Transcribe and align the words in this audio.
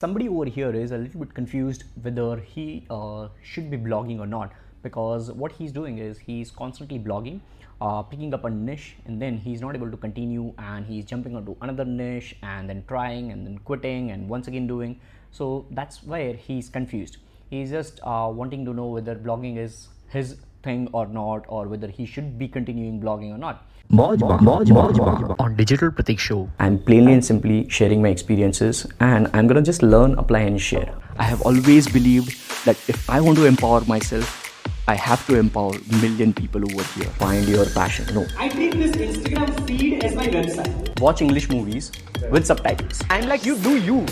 somebody 0.00 0.28
over 0.28 0.44
here 0.44 0.72
is 0.72 0.92
a 0.92 0.96
little 0.96 1.18
bit 1.18 1.34
confused 1.34 1.82
whether 2.02 2.36
he 2.36 2.86
uh, 2.88 3.26
should 3.42 3.68
be 3.68 3.76
blogging 3.76 4.20
or 4.20 4.26
not 4.26 4.52
because 4.84 5.32
what 5.32 5.50
he's 5.50 5.72
doing 5.72 5.98
is 5.98 6.18
he's 6.18 6.52
constantly 6.52 7.00
blogging 7.00 7.40
uh, 7.80 8.02
picking 8.02 8.32
up 8.32 8.44
a 8.44 8.50
niche 8.50 8.94
and 9.06 9.20
then 9.20 9.36
he's 9.38 9.60
not 9.60 9.74
able 9.74 9.90
to 9.90 9.96
continue 9.96 10.52
and 10.58 10.86
he's 10.86 11.04
jumping 11.04 11.34
onto 11.34 11.56
another 11.62 11.84
niche 11.84 12.36
and 12.42 12.68
then 12.68 12.84
trying 12.86 13.32
and 13.32 13.44
then 13.44 13.58
quitting 13.58 14.10
and 14.12 14.28
once 14.28 14.46
again 14.48 14.66
doing. 14.66 15.00
So 15.30 15.66
that's 15.70 16.02
where 16.02 16.34
he's 16.34 16.68
confused. 16.68 17.18
He's 17.50 17.70
just 17.70 18.00
uh, 18.02 18.30
wanting 18.32 18.64
to 18.66 18.72
know 18.72 18.86
whether 18.86 19.14
blogging 19.14 19.58
is 19.58 19.88
his 20.08 20.36
thing 20.62 20.88
or 20.92 21.06
not 21.06 21.44
or 21.48 21.68
whether 21.68 21.88
he 21.88 22.06
should 22.06 22.38
be 22.38 22.48
continuing 22.48 23.00
blogging 23.00 23.34
or 23.34 23.38
not 23.38 23.64
on 23.90 25.54
Digital 25.56 25.90
Pratik 25.90 26.18
Show. 26.18 26.50
I'm 26.58 26.78
plainly 26.78 27.14
and 27.14 27.24
simply 27.24 27.68
sharing 27.70 28.02
my 28.02 28.10
experiences 28.10 28.86
and 29.00 29.30
I'm 29.32 29.46
gonna 29.46 29.62
just 29.62 29.82
learn, 29.82 30.18
apply, 30.18 30.40
and 30.40 30.60
share. 30.60 30.94
I 31.16 31.22
have 31.22 31.40
always 31.42 31.88
believed 31.88 32.36
that 32.66 32.76
if 32.88 33.08
I 33.08 33.20
want 33.20 33.38
to 33.38 33.46
empower 33.46 33.80
myself, 33.86 34.44
I 34.86 34.94
have 34.94 35.26
to 35.26 35.38
empower 35.38 35.72
million 36.02 36.34
people 36.34 36.62
over 36.64 36.82
here. 36.94 37.08
Find 37.16 37.48
your 37.48 37.66
passion. 37.66 38.14
No. 38.14 38.26
I 38.38 38.48
treat 38.48 38.72
this 38.72 38.92
Instagram 38.96 39.66
feed 39.66 40.04
as 40.04 40.14
my 40.14 40.26
website. 40.26 41.00
Watch 41.00 41.22
English 41.22 41.48
movies 41.48 41.92
with 42.30 42.46
subtitles. 42.46 43.02
I'm 43.10 43.26
like, 43.26 43.44
you 43.46 43.56
do 43.56 43.78
you. 43.78 44.06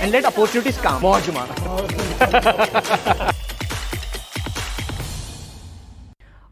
And 0.00 0.12
let 0.12 0.24
opportunities 0.24 0.76
come. 0.78 1.02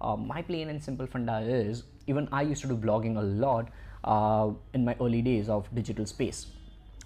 Uh, 0.06 0.16
my 0.16 0.41
plain 0.41 0.69
and 0.69 0.83
simple 0.83 1.06
funda 1.12 1.38
is 1.41 1.83
even 2.06 2.28
I 2.30 2.42
used 2.42 2.62
to 2.62 2.69
do 2.69 2.77
blogging 2.77 3.16
a 3.19 3.23
lot 3.45 3.70
uh, 4.05 4.51
in 4.73 4.84
my 4.84 4.95
early 5.01 5.20
days 5.20 5.48
of 5.48 5.73
digital 5.74 6.06
space. 6.06 6.47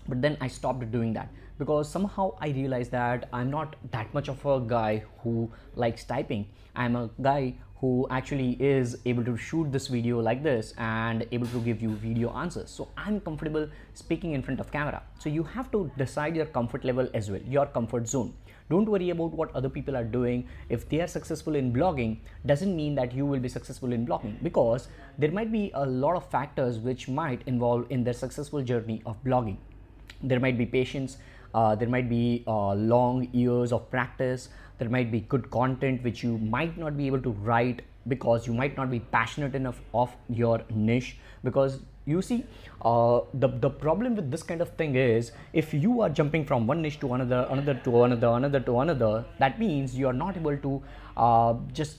But 0.06 0.20
then 0.20 0.36
I 0.40 0.48
stopped 0.48 0.90
doing 0.90 1.14
that 1.14 1.30
because 1.58 1.90
somehow 1.90 2.34
I 2.40 2.48
realized 2.48 2.90
that 2.90 3.28
I'm 3.32 3.50
not 3.50 3.76
that 3.92 4.12
much 4.12 4.28
of 4.28 4.44
a 4.44 4.60
guy 4.60 5.02
who 5.22 5.50
likes 5.76 6.04
typing. 6.04 6.46
I'm 6.76 6.96
a 6.96 7.08
guy 7.22 7.54
who 7.80 8.06
actually 8.10 8.50
is 8.60 8.98
able 9.06 9.24
to 9.24 9.36
shoot 9.38 9.72
this 9.72 9.86
video 9.86 10.20
like 10.20 10.42
this 10.42 10.74
and 10.76 11.26
able 11.32 11.46
to 11.46 11.60
give 11.60 11.80
you 11.80 11.90
video 11.94 12.30
answers. 12.36 12.70
So 12.70 12.88
I'm 12.98 13.20
comfortable 13.20 13.66
speaking 13.94 14.34
in 14.34 14.42
front 14.42 14.60
of 14.60 14.70
camera. 14.70 15.02
So 15.18 15.30
you 15.30 15.42
have 15.44 15.70
to 15.72 15.90
decide 15.96 16.36
your 16.36 16.46
comfort 16.46 16.84
level 16.84 17.08
as 17.14 17.30
well, 17.30 17.40
your 17.48 17.64
comfort 17.64 18.06
zone. 18.06 18.34
Don't 18.70 18.88
worry 18.88 19.10
about 19.10 19.32
what 19.32 19.54
other 19.54 19.68
people 19.68 19.96
are 19.96 20.04
doing. 20.04 20.46
If 20.68 20.88
they 20.88 21.00
are 21.00 21.08
successful 21.08 21.56
in 21.56 21.72
blogging, 21.72 22.18
doesn't 22.46 22.74
mean 22.74 22.94
that 22.94 23.12
you 23.12 23.26
will 23.26 23.40
be 23.40 23.48
successful 23.48 23.92
in 23.92 24.06
blogging 24.06 24.40
because 24.44 24.86
there 25.18 25.32
might 25.32 25.50
be 25.50 25.72
a 25.74 25.84
lot 25.84 26.14
of 26.14 26.30
factors 26.30 26.78
which 26.78 27.08
might 27.08 27.42
involve 27.46 27.86
in 27.90 28.04
their 28.04 28.14
successful 28.14 28.62
journey 28.62 29.02
of 29.06 29.22
blogging. 29.24 29.56
There 30.22 30.38
might 30.38 30.56
be 30.56 30.66
patience, 30.66 31.18
uh, 31.52 31.74
there 31.74 31.88
might 31.88 32.08
be 32.08 32.44
uh, 32.46 32.74
long 32.74 33.28
years 33.32 33.72
of 33.72 33.90
practice, 33.90 34.50
there 34.78 34.88
might 34.88 35.10
be 35.10 35.20
good 35.20 35.50
content 35.50 36.04
which 36.04 36.22
you 36.22 36.38
might 36.38 36.78
not 36.78 36.96
be 36.96 37.08
able 37.08 37.22
to 37.22 37.30
write 37.30 37.82
because 38.08 38.46
you 38.46 38.52
might 38.52 38.76
not 38.76 38.90
be 38.90 39.00
passionate 39.00 39.54
enough 39.54 39.80
of 39.94 40.14
your 40.28 40.62
niche. 40.70 41.16
Because 41.44 41.80
you 42.06 42.22
see 42.22 42.44
uh, 42.82 43.20
the 43.34 43.48
the 43.48 43.70
problem 43.70 44.16
with 44.16 44.30
this 44.30 44.42
kind 44.42 44.60
of 44.60 44.70
thing 44.80 44.96
is 44.96 45.32
if 45.52 45.72
you 45.72 46.00
are 46.00 46.08
jumping 46.08 46.44
from 46.44 46.66
one 46.66 46.82
niche 46.82 46.98
to 47.00 47.12
another 47.14 47.46
another 47.50 47.74
to 47.86 48.04
another 48.04 48.28
another 48.28 48.60
to 48.60 48.78
another 48.80 49.24
that 49.38 49.58
means 49.58 49.96
you 49.96 50.06
are 50.12 50.18
not 50.20 50.36
able 50.36 50.56
to 50.56 50.82
uh, 51.16 51.54
just 51.72 51.98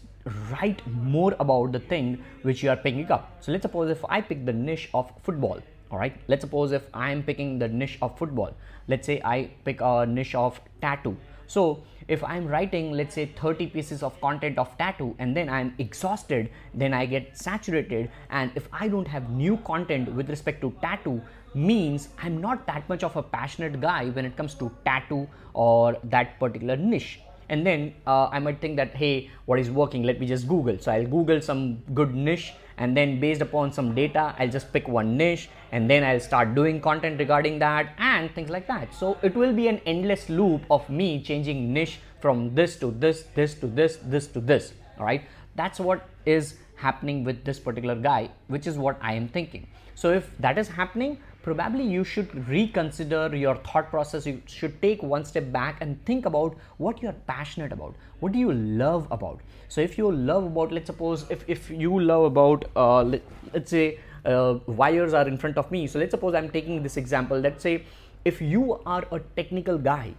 write 0.51 0.81
more 0.87 1.35
about 1.39 1.71
the 1.71 1.79
thing 1.79 2.23
which 2.43 2.63
you 2.63 2.69
are 2.69 2.77
picking 2.77 3.11
up. 3.11 3.31
So 3.39 3.51
let's 3.51 3.63
suppose 3.63 3.89
if 3.89 4.03
i 4.09 4.21
pick 4.21 4.45
the 4.45 4.53
niche 4.53 4.89
of 4.93 5.11
football 5.23 5.61
all 5.91 5.99
right 5.99 6.15
let's 6.27 6.41
suppose 6.41 6.71
if 6.71 6.83
i 6.93 7.11
am 7.11 7.21
picking 7.21 7.59
the 7.59 7.67
niche 7.67 7.97
of 8.01 8.17
football. 8.17 8.53
Let's 8.87 9.05
say 9.05 9.21
i 9.23 9.49
pick 9.65 9.81
a 9.81 10.05
niche 10.05 10.35
of 10.35 10.59
tattoo. 10.81 11.17
So 11.47 11.83
if 12.11 12.23
I'm 12.25 12.45
writing, 12.45 12.91
let's 12.91 13.15
say 13.15 13.25
30 13.25 13.67
pieces 13.67 14.03
of 14.03 14.19
content 14.19 14.57
of 14.57 14.77
tattoo 14.77 15.15
and 15.17 15.35
then 15.35 15.47
I'm 15.47 15.73
exhausted, 15.77 16.49
then 16.73 16.93
I 16.93 17.05
get 17.05 17.37
saturated. 17.37 18.11
And 18.29 18.51
if 18.55 18.67
I 18.73 18.89
don't 18.89 19.07
have 19.07 19.29
new 19.29 19.55
content 19.69 20.13
with 20.13 20.29
respect 20.29 20.59
to 20.61 20.73
tattoo, 20.81 21.21
means 21.53 22.09
I'm 22.21 22.41
not 22.41 22.67
that 22.67 22.87
much 22.89 23.03
of 23.03 23.15
a 23.15 23.23
passionate 23.23 23.79
guy 23.79 24.09
when 24.09 24.25
it 24.25 24.35
comes 24.35 24.55
to 24.55 24.69
tattoo 24.83 25.27
or 25.53 25.97
that 26.03 26.37
particular 26.37 26.75
niche 26.75 27.19
and 27.51 27.65
then 27.67 27.93
uh, 28.07 28.27
I 28.31 28.39
might 28.39 28.59
think 28.61 28.77
that 28.77 28.95
hey, 28.95 29.29
what 29.45 29.59
is 29.59 29.69
working? 29.69 30.03
Let 30.03 30.19
me 30.19 30.25
just 30.25 30.47
Google. 30.47 30.79
So 30.79 30.91
I'll 30.91 31.05
Google 31.05 31.41
some 31.41 31.83
good 31.93 32.15
niche, 32.15 32.53
and 32.77 32.95
then 32.97 33.19
based 33.19 33.41
upon 33.41 33.73
some 33.73 33.93
data, 33.93 34.33
I'll 34.39 34.49
just 34.49 34.71
pick 34.71 34.87
one 34.87 35.17
niche, 35.17 35.49
and 35.71 35.89
then 35.89 36.03
I'll 36.03 36.21
start 36.21 36.55
doing 36.55 36.79
content 36.79 37.19
regarding 37.19 37.59
that 37.59 37.93
and 37.97 38.33
things 38.33 38.49
like 38.49 38.67
that. 38.67 38.93
So 38.93 39.17
it 39.21 39.35
will 39.35 39.53
be 39.53 39.67
an 39.67 39.81
endless 39.85 40.29
loop 40.29 40.61
of 40.71 40.89
me 40.89 41.21
changing 41.21 41.73
niche 41.73 41.99
from 42.21 42.53
this 42.55 42.77
to 42.77 42.91
this, 42.91 43.23
this 43.35 43.55
to 43.55 43.67
this, 43.67 43.97
this 44.03 44.27
to 44.27 44.39
this. 44.39 44.73
All 44.99 45.05
right, 45.05 45.23
that's 45.55 45.79
what 45.79 46.07
is 46.25 46.55
happening 46.75 47.23
with 47.23 47.43
this 47.43 47.59
particular 47.59 47.95
guy, 47.95 48.29
which 48.47 48.67
is 48.67 48.77
what 48.77 48.97
I 49.01 49.13
am 49.13 49.27
thinking. 49.27 49.67
So 49.95 50.11
if 50.11 50.35
that 50.39 50.57
is 50.57 50.67
happening, 50.67 51.17
probably 51.43 51.83
you 51.83 52.03
should 52.03 52.47
reconsider 52.47 53.35
your 53.35 53.55
thought 53.57 53.89
process. 53.89 54.25
You 54.25 54.41
should 54.45 54.81
take 54.81 55.03
one 55.03 55.25
step 55.25 55.51
back 55.51 55.77
and 55.81 56.03
think 56.05 56.25
about 56.25 56.57
what 56.77 57.01
you're 57.01 57.19
passionate 57.27 57.71
about. 57.71 57.95
What 58.19 58.31
do 58.31 58.39
you 58.39 58.53
love 58.53 59.07
about? 59.11 59.41
So 59.67 59.81
if 59.81 59.97
you 59.97 60.11
love 60.11 60.45
about, 60.45 60.71
let's 60.71 60.87
suppose 60.87 61.25
if, 61.29 61.43
if 61.47 61.69
you 61.69 61.99
love 61.99 62.25
about, 62.25 62.65
uh, 62.75 63.03
let, 63.03 63.21
let's 63.53 63.69
say 63.69 63.99
uh, 64.25 64.59
wires 64.65 65.13
are 65.13 65.27
in 65.27 65.37
front 65.37 65.57
of 65.57 65.71
me. 65.71 65.87
So 65.87 65.99
let's 65.99 66.11
suppose 66.11 66.35
I'm 66.35 66.49
taking 66.49 66.81
this 66.83 66.97
example. 66.97 67.39
Let's 67.39 67.61
say 67.63 67.85
if 68.25 68.41
you 68.41 68.79
are 68.85 69.05
a 69.11 69.19
technical 69.35 69.77
guy, 69.77 70.13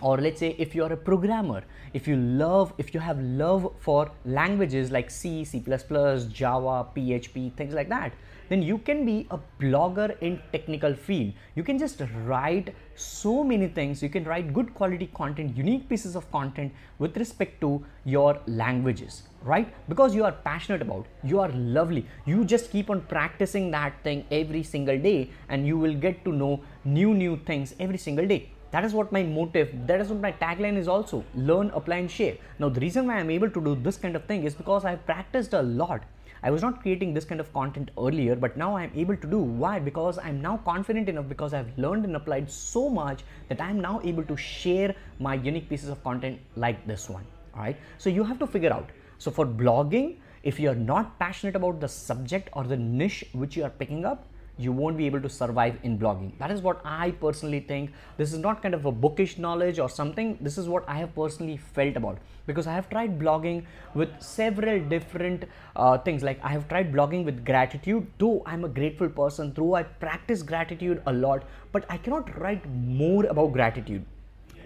or 0.00 0.18
let's 0.18 0.40
say 0.40 0.54
if 0.58 0.74
you're 0.74 0.92
a 0.92 0.96
programmer 0.96 1.62
if 1.92 2.08
you 2.08 2.16
love 2.16 2.72
if 2.78 2.94
you 2.94 3.00
have 3.00 3.20
love 3.20 3.72
for 3.78 4.10
languages 4.24 4.90
like 4.90 5.10
c 5.10 5.44
c++ 5.44 5.60
java 5.60 6.86
php 6.96 7.52
things 7.54 7.74
like 7.74 7.88
that 7.88 8.12
then 8.50 8.62
you 8.62 8.78
can 8.78 9.06
be 9.06 9.26
a 9.30 9.38
blogger 9.60 10.20
in 10.20 10.38
technical 10.52 10.92
field. 10.92 11.32
You 11.54 11.62
can 11.62 11.78
just 11.78 12.02
write 12.24 12.74
so 12.96 13.44
many 13.44 13.68
things. 13.68 14.02
You 14.02 14.08
can 14.08 14.24
write 14.24 14.52
good 14.52 14.74
quality 14.74 15.08
content 15.14 15.56
unique 15.56 15.88
pieces 15.88 16.16
of 16.16 16.30
content 16.32 16.72
with 16.98 17.16
respect 17.16 17.60
to 17.62 17.84
your 18.04 18.38
languages 18.46 19.22
right? 19.42 19.72
Because 19.88 20.14
you 20.14 20.24
are 20.24 20.32
passionate 20.32 20.82
about 20.82 21.06
you 21.22 21.40
are 21.40 21.48
lovely. 21.52 22.04
You 22.26 22.44
just 22.44 22.70
keep 22.70 22.90
on 22.90 23.00
practicing 23.02 23.70
that 23.70 23.94
thing 24.02 24.26
every 24.30 24.62
single 24.62 24.98
day 24.98 25.30
and 25.48 25.66
you 25.66 25.78
will 25.78 25.94
get 25.94 26.24
to 26.24 26.32
know 26.32 26.60
new 26.84 27.14
new 27.14 27.38
things 27.46 27.74
every 27.78 27.96
single 27.96 28.26
day 28.26 28.50
that 28.72 28.84
is 28.84 28.92
what 28.92 29.10
my 29.12 29.22
motive 29.22 29.74
that 29.86 30.00
is 30.00 30.08
what 30.08 30.20
my 30.20 30.32
tagline 30.32 30.76
is 30.76 30.88
also 30.88 31.24
learn 31.34 31.70
apply 31.80 31.96
and 31.96 32.10
share 32.10 32.36
now 32.58 32.68
the 32.68 32.80
reason 32.80 33.06
why 33.06 33.18
i'm 33.18 33.30
able 33.30 33.50
to 33.50 33.60
do 33.68 33.74
this 33.88 33.96
kind 33.96 34.16
of 34.16 34.24
thing 34.24 34.44
is 34.44 34.54
because 34.54 34.84
i've 34.84 35.04
practiced 35.06 35.54
a 35.54 35.62
lot 35.62 36.02
I 36.42 36.50
was 36.50 36.62
not 36.62 36.80
creating 36.80 37.12
this 37.12 37.26
kind 37.26 37.40
of 37.40 37.52
content 37.52 37.90
earlier, 37.98 38.34
but 38.34 38.56
now 38.56 38.74
I'm 38.74 38.90
able 38.94 39.16
to 39.16 39.26
do. 39.26 39.38
Why? 39.38 39.78
Because 39.78 40.18
I'm 40.18 40.40
now 40.40 40.56
confident 40.64 41.08
enough 41.08 41.28
because 41.28 41.52
I've 41.52 41.76
learned 41.76 42.06
and 42.06 42.16
applied 42.16 42.50
so 42.50 42.88
much 42.88 43.24
that 43.48 43.60
I'm 43.60 43.78
now 43.78 44.00
able 44.04 44.24
to 44.24 44.36
share 44.36 44.94
my 45.18 45.34
unique 45.34 45.68
pieces 45.68 45.90
of 45.90 46.02
content 46.02 46.40
like 46.56 46.86
this 46.86 47.10
one. 47.10 47.26
All 47.54 47.60
right. 47.60 47.76
So 47.98 48.08
you 48.08 48.24
have 48.24 48.38
to 48.38 48.46
figure 48.46 48.72
out. 48.72 48.88
So 49.18 49.30
for 49.30 49.44
blogging, 49.44 50.16
if 50.42 50.58
you're 50.58 50.74
not 50.74 51.18
passionate 51.18 51.56
about 51.56 51.78
the 51.78 51.88
subject 51.88 52.48
or 52.54 52.64
the 52.64 52.76
niche 52.76 53.24
which 53.32 53.54
you 53.54 53.64
are 53.64 53.70
picking 53.70 54.06
up, 54.06 54.26
you 54.60 54.72
won't 54.72 54.96
be 54.96 55.06
able 55.06 55.20
to 55.20 55.28
survive 55.28 55.78
in 55.82 55.98
blogging. 55.98 56.32
That 56.38 56.50
is 56.50 56.60
what 56.60 56.80
I 56.84 57.12
personally 57.12 57.60
think. 57.60 57.92
This 58.18 58.32
is 58.32 58.38
not 58.38 58.62
kind 58.62 58.74
of 58.74 58.84
a 58.84 58.92
bookish 58.92 59.38
knowledge 59.38 59.78
or 59.78 59.88
something. 59.88 60.36
This 60.40 60.58
is 60.58 60.68
what 60.68 60.84
I 60.86 60.98
have 60.98 61.14
personally 61.14 61.56
felt 61.56 61.96
about 61.96 62.18
because 62.46 62.66
I 62.66 62.74
have 62.74 62.90
tried 62.90 63.18
blogging 63.18 63.64
with 63.94 64.10
several 64.20 64.80
different 64.80 65.44
uh, 65.76 65.98
things. 65.98 66.22
Like 66.22 66.38
I 66.44 66.48
have 66.48 66.68
tried 66.68 66.92
blogging 66.92 67.24
with 67.24 67.44
gratitude, 67.44 68.06
though 68.18 68.42
I'm 68.44 68.64
a 68.64 68.68
grateful 68.68 69.08
person, 69.08 69.52
though 69.54 69.74
I 69.74 69.82
practice 69.82 70.42
gratitude 70.42 71.02
a 71.06 71.12
lot, 71.12 71.44
but 71.72 71.84
I 71.88 71.96
cannot 71.96 72.38
write 72.38 72.68
more 72.70 73.24
about 73.24 73.52
gratitude 73.52 74.04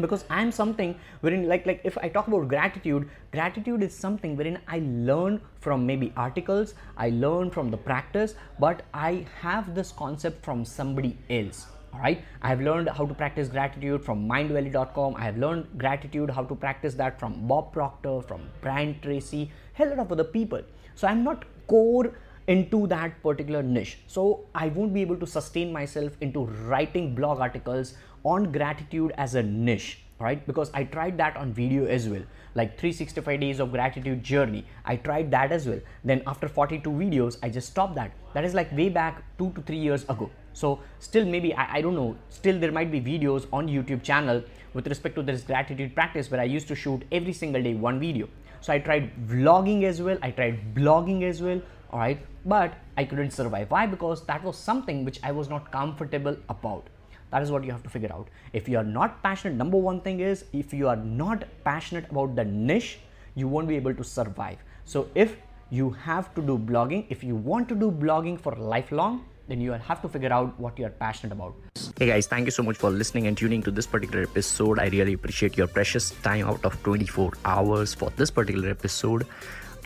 because 0.00 0.24
i'm 0.30 0.50
something 0.52 0.94
wherein 1.20 1.48
like 1.48 1.66
like 1.66 1.80
if 1.84 1.98
i 1.98 2.08
talk 2.08 2.28
about 2.28 2.48
gratitude 2.48 3.08
gratitude 3.32 3.82
is 3.82 3.94
something 3.94 4.36
wherein 4.36 4.58
i 4.68 4.80
learn 5.10 5.40
from 5.60 5.86
maybe 5.86 6.12
articles 6.16 6.74
i 6.96 7.10
learn 7.10 7.50
from 7.50 7.70
the 7.70 7.76
practice 7.76 8.34
but 8.58 8.82
i 8.92 9.24
have 9.40 9.74
this 9.74 9.92
concept 9.92 10.44
from 10.44 10.64
somebody 10.64 11.16
else 11.30 11.66
all 11.92 12.00
right 12.00 12.24
i 12.42 12.48
have 12.48 12.60
learned 12.60 12.88
how 12.88 13.06
to 13.06 13.14
practice 13.14 13.48
gratitude 13.48 14.04
from 14.04 14.28
mindvalley.com 14.28 15.14
i 15.16 15.24
have 15.24 15.38
learned 15.38 15.66
gratitude 15.78 16.30
how 16.30 16.44
to 16.44 16.54
practice 16.54 16.94
that 16.94 17.20
from 17.20 17.46
bob 17.46 17.72
proctor 17.72 18.20
from 18.22 18.48
brian 18.60 18.98
tracy 19.00 19.50
hell 19.74 19.88
lot 19.90 19.98
of 19.98 20.12
other 20.12 20.24
people. 20.24 20.62
So 20.94 21.08
i'm 21.08 21.22
not 21.24 21.44
core 21.66 22.12
into 22.46 22.86
that 22.88 23.22
particular 23.22 23.62
niche. 23.62 23.98
So 24.06 24.46
i 24.54 24.68
won't 24.68 24.94
be 24.94 25.02
able 25.02 25.16
to 25.16 25.26
sustain 25.26 25.72
myself 25.72 26.16
into 26.20 26.44
writing 26.72 27.14
blog 27.14 27.40
articles 27.40 27.94
on 28.24 28.50
gratitude 28.52 29.12
as 29.16 29.34
a 29.34 29.42
niche 29.42 30.04
right? 30.18 30.46
Because 30.46 30.70
i 30.74 30.84
tried 30.84 31.18
that 31.18 31.36
on 31.36 31.52
video 31.52 31.86
as 31.86 32.08
well. 32.08 32.22
Like 32.54 32.78
365 32.78 33.40
days 33.40 33.60
of 33.60 33.72
gratitude 33.72 34.22
journey 34.22 34.64
i 34.84 34.96
tried 34.96 35.30
that 35.30 35.52
as 35.52 35.66
well. 35.66 35.80
Then 36.04 36.22
after 36.26 36.48
42 36.48 36.90
videos 36.90 37.38
i 37.42 37.48
just 37.48 37.70
stopped 37.70 37.94
that. 37.96 38.12
That 38.34 38.44
is 38.44 38.54
like 38.54 38.72
way 38.72 38.88
back 38.88 39.22
2 39.38 39.52
to 39.52 39.62
3 39.62 39.76
years 39.76 40.04
ago. 40.04 40.30
So 40.52 40.80
still 40.98 41.24
maybe 41.24 41.54
I, 41.54 41.76
I 41.76 41.80
don't 41.82 41.94
know 41.94 42.16
still 42.28 42.58
there 42.58 42.72
might 42.72 42.92
be 42.92 43.00
videos 43.00 43.46
on 43.52 43.68
youtube 43.68 44.02
channel 44.02 44.42
with 44.72 44.86
respect 44.86 45.16
to 45.16 45.22
this 45.22 45.42
gratitude 45.42 45.94
practice 45.94 46.30
where 46.30 46.40
i 46.40 46.44
used 46.44 46.68
to 46.68 46.74
shoot 46.74 47.04
every 47.12 47.32
single 47.32 47.62
day 47.62 47.74
one 47.74 48.00
video. 48.00 48.28
So 48.60 48.72
i 48.72 48.78
tried 48.78 49.10
vlogging 49.28 49.84
as 49.84 50.00
well 50.00 50.18
i 50.22 50.30
tried 50.30 50.74
blogging 50.74 51.22
as 51.22 51.42
well 51.42 51.60
all 51.90 51.98
right 51.98 52.26
but 52.46 52.74
i 52.96 53.04
couldn't 53.04 53.32
survive. 53.32 53.70
Why? 53.70 53.86
Because 53.86 54.24
that 54.26 54.44
was 54.44 54.56
something 54.56 55.04
which 55.04 55.20
i 55.22 55.32
was 55.32 55.48
not 55.48 55.72
comfortable 55.72 56.36
about 56.48 56.88
that 57.30 57.42
is 57.42 57.50
what 57.50 57.64
you 57.64 57.72
have 57.72 57.82
to 57.82 57.90
figure 57.90 58.12
out 58.12 58.28
if 58.52 58.68
you 58.68 58.78
are 58.78 58.84
not 58.84 59.22
passionate 59.22 59.56
number 59.56 59.76
one 59.76 60.00
thing 60.00 60.20
is 60.20 60.44
if 60.52 60.72
you 60.72 60.88
are 60.88 60.96
not 60.96 61.44
passionate 61.64 62.10
about 62.10 62.34
the 62.36 62.44
niche 62.44 62.98
you 63.34 63.48
won't 63.48 63.68
be 63.68 63.76
able 63.76 63.94
to 63.94 64.04
survive 64.04 64.58
so 64.84 65.08
if 65.14 65.36
you 65.70 65.90
have 65.90 66.34
to 66.34 66.42
do 66.42 66.58
blogging 66.58 67.04
if 67.08 67.24
you 67.24 67.34
want 67.34 67.68
to 67.68 67.74
do 67.74 67.90
blogging 67.90 68.38
for 68.38 68.54
lifelong 68.56 69.24
then 69.48 69.60
you 69.60 69.72
have 69.72 70.00
to 70.00 70.08
figure 70.08 70.32
out 70.32 70.58
what 70.58 70.78
you 70.78 70.86
are 70.86 70.96
passionate 71.04 71.32
about 71.32 71.54
Hey 71.98 72.06
guys, 72.06 72.26
thank 72.26 72.46
you 72.46 72.50
so 72.50 72.62
much 72.62 72.76
for 72.76 72.90
listening 72.90 73.28
and 73.28 73.36
tuning 73.36 73.62
to 73.62 73.70
this 73.70 73.86
particular 73.86 74.24
episode. 74.24 74.80
I 74.80 74.86
really 74.86 75.12
appreciate 75.12 75.56
your 75.56 75.68
precious 75.68 76.10
time 76.22 76.48
out 76.48 76.64
of 76.64 76.82
24 76.82 77.34
hours 77.44 77.94
for 77.94 78.10
this 78.16 78.32
particular 78.32 78.68
episode. 78.68 79.26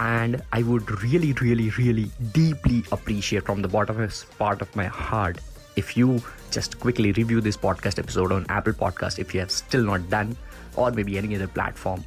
And 0.00 0.40
I 0.52 0.62
would 0.62 1.02
really, 1.02 1.32
really, 1.34 1.68
really 1.70 2.10
deeply 2.32 2.84
appreciate 2.92 3.44
from 3.44 3.60
the 3.60 3.68
bottomest 3.68 4.38
part 4.38 4.62
of 4.62 4.74
my 4.74 4.86
heart 4.86 5.40
if 5.78 5.96
you 5.96 6.20
just 6.50 6.78
quickly 6.80 7.12
review 7.12 7.40
this 7.40 7.56
podcast 7.56 7.98
episode 7.98 8.32
on 8.32 8.44
Apple 8.48 8.72
Podcast 8.72 9.18
if 9.18 9.32
you 9.32 9.40
have 9.40 9.50
still 9.50 9.84
not 9.84 10.08
done, 10.10 10.36
or 10.76 10.90
maybe 10.90 11.16
any 11.18 11.36
other 11.36 11.46
platform. 11.46 12.04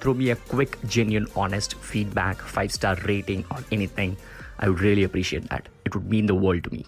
Throw 0.00 0.12
me 0.14 0.30
a 0.30 0.36
quick, 0.36 0.76
genuine, 0.86 1.26
honest 1.34 1.74
feedback, 1.76 2.40
five 2.40 2.70
star 2.70 2.96
rating, 3.06 3.44
or 3.50 3.58
anything. 3.72 4.16
I 4.58 4.68
would 4.68 4.80
really 4.80 5.04
appreciate 5.04 5.48
that. 5.48 5.68
It 5.86 5.94
would 5.94 6.08
mean 6.08 6.26
the 6.26 6.34
world 6.34 6.64
to 6.64 6.70
me. 6.70 6.84